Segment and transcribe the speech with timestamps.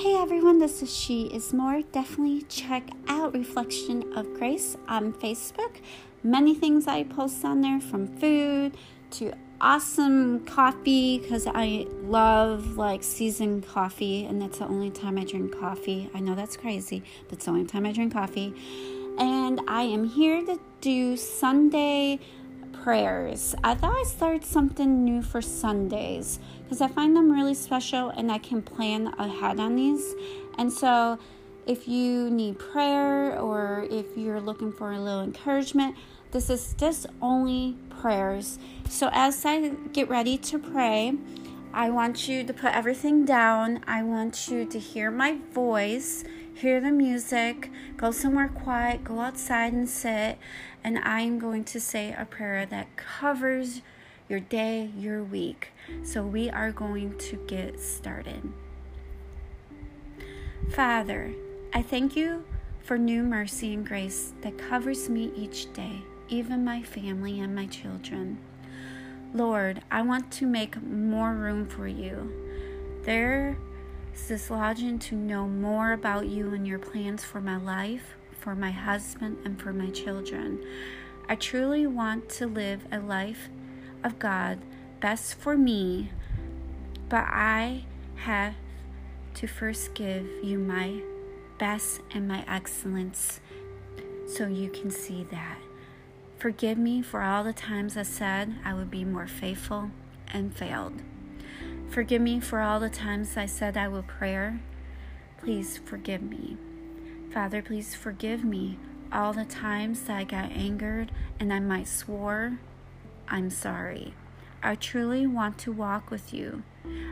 [0.00, 1.82] Hey everyone, this is She Is More.
[1.82, 5.76] Definitely check out Reflection of Grace on Facebook.
[6.22, 8.78] Many things I post on there from food
[9.10, 15.24] to awesome coffee because I love like seasoned coffee, and that's the only time I
[15.24, 16.08] drink coffee.
[16.14, 18.54] I know that's crazy, but it's the only time I drink coffee.
[19.18, 22.20] And I am here to do Sunday
[22.82, 23.54] prayers.
[23.62, 28.30] I thought I started something new for Sundays because I find them really special and
[28.30, 30.14] I can plan ahead on these.
[30.58, 31.18] And so,
[31.66, 35.94] if you need prayer or if you're looking for a little encouragement,
[36.32, 38.58] this is just only prayers.
[38.88, 41.14] So, as I get ready to pray,
[41.72, 43.84] I want you to put everything down.
[43.86, 46.24] I want you to hear my voice
[46.60, 50.38] hear the music, go somewhere quiet, go outside and sit,
[50.84, 53.80] and I'm going to say a prayer that covers
[54.28, 55.68] your day, your week.
[56.04, 58.52] So we are going to get started.
[60.70, 61.32] Father,
[61.72, 62.44] I thank you
[62.82, 67.66] for new mercy and grace that covers me each day, even my family and my
[67.66, 68.38] children.
[69.32, 72.32] Lord, I want to make more room for you.
[73.04, 73.56] There's
[74.26, 78.72] this lodging to know more about you and your plans for my life, for my
[78.72, 80.64] husband, and for my children.
[81.28, 83.48] I truly want to live a life
[84.02, 84.58] of God
[84.98, 86.10] best for me,
[87.08, 87.84] but I
[88.16, 88.54] have
[89.34, 91.02] to first give you my
[91.58, 93.38] best and my excellence
[94.26, 95.58] so you can see that.
[96.40, 99.90] Forgive me for all the times I said I would be more faithful
[100.32, 101.02] and failed.
[101.90, 104.54] Forgive me for all the times I said I will pray.
[105.36, 106.56] Please forgive me.
[107.30, 108.78] Father, please forgive me
[109.12, 112.58] all the times that I got angered and I might swore.
[113.28, 114.14] I'm sorry.
[114.62, 116.62] I truly want to walk with you.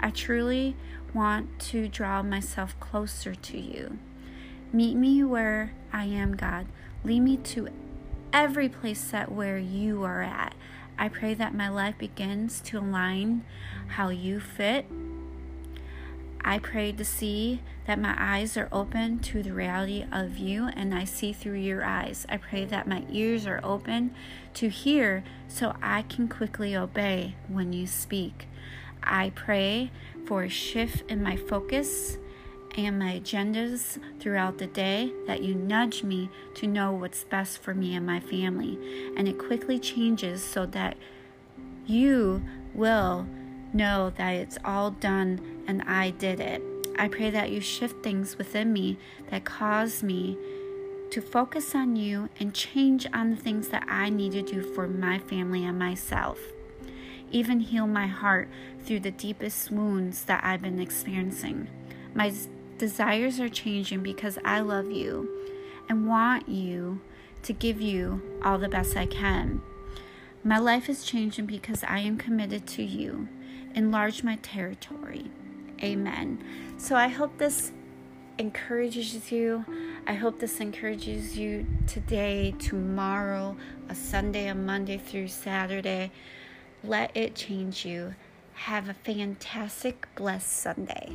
[0.00, 0.74] I truly
[1.14, 3.98] want to draw myself closer to you.
[4.72, 6.66] Meet me where I am, God.
[7.04, 7.68] Lead me to
[8.32, 10.54] every place that where you are at.
[10.98, 13.44] I pray that my life begins to align
[13.88, 14.86] how you fit.
[16.44, 20.92] I pray to see that my eyes are open to the reality of you and
[20.94, 22.26] I see through your eyes.
[22.28, 24.14] I pray that my ears are open
[24.54, 28.48] to hear so I can quickly obey when you speak.
[29.02, 29.90] I pray
[30.26, 32.18] for a shift in my focus
[32.76, 37.74] and my agendas throughout the day that you nudge me to know what's best for
[37.74, 38.78] me and my family.
[39.16, 40.96] And it quickly changes so that
[41.86, 42.42] you
[42.74, 43.26] will
[43.72, 46.62] know that it's all done and I did it.
[46.98, 48.98] I pray that you shift things within me
[49.30, 50.36] that cause me
[51.10, 54.88] to focus on you and change on the things that I need to do for
[54.88, 56.38] my family and myself.
[57.30, 58.48] Even heal my heart
[58.84, 61.68] through the deepest wounds that I've been experiencing.
[62.14, 62.32] My
[62.82, 65.28] desires are changing because I love you
[65.88, 67.00] and want you
[67.44, 69.62] to give you all the best I can.
[70.42, 73.28] My life is changing because I am committed to you.
[73.76, 75.30] Enlarge my territory.
[75.80, 76.42] Amen.
[76.76, 77.70] So I hope this
[78.38, 79.64] encourages you.
[80.08, 83.56] I hope this encourages you today, tomorrow,
[83.90, 86.10] a Sunday, a Monday through Saturday.
[86.82, 88.16] Let it change you.
[88.54, 91.12] Have a fantastic, blessed Sunday.